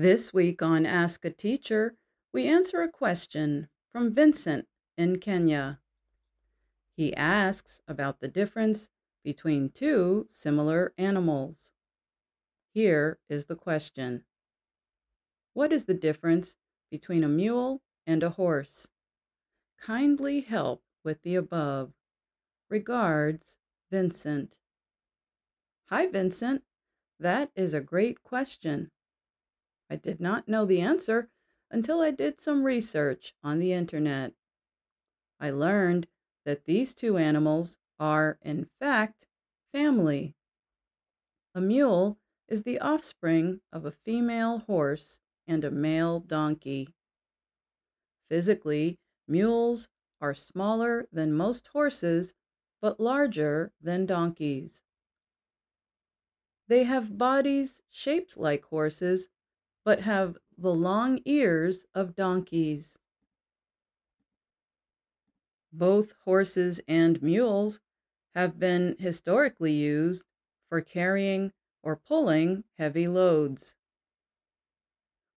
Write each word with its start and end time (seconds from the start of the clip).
This 0.00 0.32
week 0.32 0.62
on 0.62 0.86
Ask 0.86 1.24
a 1.24 1.30
Teacher, 1.30 1.96
we 2.32 2.46
answer 2.46 2.82
a 2.82 2.88
question 2.88 3.66
from 3.90 4.14
Vincent 4.14 4.68
in 4.96 5.18
Kenya. 5.18 5.80
He 6.96 7.12
asks 7.16 7.80
about 7.88 8.20
the 8.20 8.28
difference 8.28 8.90
between 9.24 9.70
two 9.70 10.24
similar 10.28 10.94
animals. 10.96 11.72
Here 12.72 13.18
is 13.28 13.46
the 13.46 13.56
question 13.56 14.22
What 15.52 15.72
is 15.72 15.86
the 15.86 15.94
difference 15.94 16.54
between 16.92 17.24
a 17.24 17.28
mule 17.28 17.82
and 18.06 18.22
a 18.22 18.30
horse? 18.30 18.86
Kindly 19.80 20.42
help 20.42 20.84
with 21.02 21.22
the 21.22 21.34
above. 21.34 21.90
Regards, 22.70 23.58
Vincent. 23.90 24.58
Hi, 25.86 26.06
Vincent. 26.06 26.62
That 27.18 27.50
is 27.56 27.74
a 27.74 27.80
great 27.80 28.22
question. 28.22 28.92
I 29.90 29.96
did 29.96 30.20
not 30.20 30.48
know 30.48 30.64
the 30.64 30.80
answer 30.80 31.30
until 31.70 32.00
I 32.00 32.10
did 32.10 32.40
some 32.40 32.64
research 32.64 33.34
on 33.42 33.58
the 33.58 33.72
internet. 33.72 34.32
I 35.40 35.50
learned 35.50 36.08
that 36.44 36.64
these 36.64 36.94
two 36.94 37.16
animals 37.16 37.78
are, 37.98 38.38
in 38.42 38.68
fact, 38.80 39.26
family. 39.72 40.34
A 41.54 41.60
mule 41.60 42.18
is 42.48 42.62
the 42.62 42.78
offspring 42.80 43.60
of 43.72 43.84
a 43.84 43.90
female 43.90 44.60
horse 44.60 45.20
and 45.46 45.64
a 45.64 45.70
male 45.70 46.20
donkey. 46.20 46.88
Physically, 48.28 48.98
mules 49.26 49.88
are 50.20 50.34
smaller 50.34 51.06
than 51.12 51.32
most 51.32 51.68
horses 51.68 52.34
but 52.80 53.00
larger 53.00 53.72
than 53.80 54.06
donkeys. 54.06 54.82
They 56.68 56.84
have 56.84 57.18
bodies 57.18 57.82
shaped 57.90 58.36
like 58.36 58.64
horses 58.66 59.28
but 59.84 60.00
have 60.00 60.36
the 60.56 60.74
long 60.74 61.20
ears 61.24 61.86
of 61.94 62.14
donkeys. 62.14 62.98
Both 65.72 66.12
horses 66.24 66.80
and 66.88 67.22
mules 67.22 67.80
have 68.34 68.58
been 68.58 68.96
historically 68.98 69.72
used 69.72 70.24
for 70.68 70.80
carrying 70.80 71.52
or 71.82 71.96
pulling 71.96 72.64
heavy 72.76 73.06
loads. 73.08 73.76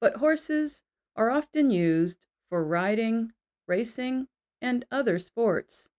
But 0.00 0.16
horses 0.16 0.84
are 1.14 1.30
often 1.30 1.70
used 1.70 2.26
for 2.48 2.64
riding, 2.64 3.32
racing, 3.66 4.28
and 4.60 4.84
other 4.90 5.18
sports. 5.18 5.90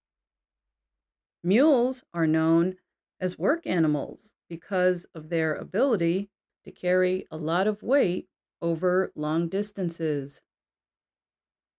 Mules 1.44 2.04
are 2.14 2.28
known 2.28 2.78
as 3.20 3.40
work 3.40 3.66
animals 3.66 4.36
because 4.48 5.06
of 5.16 5.30
their 5.30 5.56
ability 5.56 6.30
to 6.68 6.72
carry 6.74 7.26
a 7.32 7.38
lot 7.38 7.66
of 7.66 7.82
weight 7.82 8.28
over 8.62 9.14
long 9.16 9.48
distances. 9.48 10.42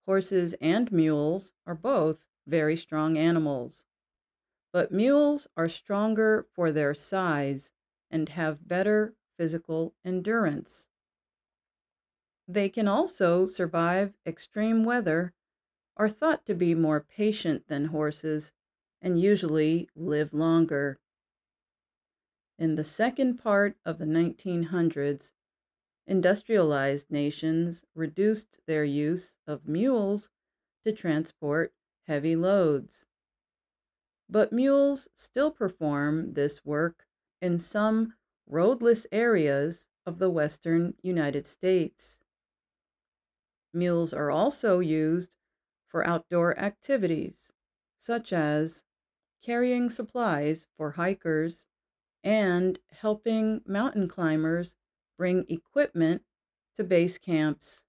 Horses 0.06 0.54
and 0.62 0.90
mules 0.90 1.52
are 1.66 1.74
both 1.74 2.24
very 2.46 2.74
strong 2.74 3.18
animals, 3.18 3.84
but 4.72 4.90
mules 4.90 5.46
are 5.58 5.68
stronger 5.68 6.46
for 6.54 6.72
their 6.72 6.94
size 6.94 7.74
and 8.10 8.30
have 8.30 8.66
better 8.66 9.14
physical 9.36 9.94
endurance. 10.06 10.88
They 12.46 12.70
can 12.70 12.88
also 12.88 13.44
survive 13.44 14.14
extreme 14.24 14.84
weather, 14.84 15.34
are 15.98 16.08
thought 16.08 16.46
to 16.46 16.54
be 16.54 16.74
more 16.74 17.00
patient 17.00 17.68
than 17.68 17.86
horses, 17.86 18.52
and 19.02 19.20
usually 19.20 19.90
live 19.94 20.32
longer. 20.32 20.98
In 22.58 22.74
the 22.74 22.82
second 22.82 23.36
part 23.36 23.76
of 23.84 23.98
the 23.98 24.04
1900s, 24.04 25.32
industrialized 26.08 27.08
nations 27.08 27.84
reduced 27.94 28.58
their 28.66 28.84
use 28.84 29.38
of 29.46 29.68
mules 29.68 30.30
to 30.84 30.92
transport 30.92 31.72
heavy 32.08 32.34
loads. 32.34 33.06
But 34.28 34.52
mules 34.52 35.08
still 35.14 35.52
perform 35.52 36.32
this 36.32 36.64
work 36.64 37.06
in 37.40 37.60
some 37.60 38.14
roadless 38.44 39.06
areas 39.12 39.88
of 40.04 40.18
the 40.18 40.30
western 40.30 40.96
United 41.00 41.46
States. 41.46 42.18
Mules 43.72 44.12
are 44.12 44.32
also 44.32 44.80
used 44.80 45.36
for 45.86 46.04
outdoor 46.04 46.58
activities, 46.58 47.52
such 47.98 48.32
as 48.32 48.84
carrying 49.42 49.88
supplies 49.88 50.66
for 50.76 50.92
hikers 50.92 51.68
and 52.22 52.78
helping 52.90 53.62
mountain 53.66 54.08
climbers 54.08 54.76
bring 55.16 55.44
equipment 55.48 56.22
to 56.76 56.84
base 56.84 57.18
camps. 57.18 57.84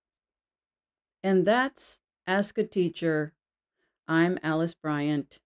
And 1.23 1.45
that's 1.45 1.99
Ask 2.25 2.57
a 2.57 2.63
Teacher. 2.63 3.33
I'm 4.07 4.39
Alice 4.43 4.73
Bryant. 4.73 5.39